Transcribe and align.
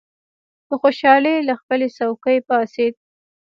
په 0.67 0.73
خوشالۍ 0.81 1.35
له 1.47 1.53
خپلې 1.61 1.87
څوکۍ 1.97 2.37
پاڅېد. 2.47 2.93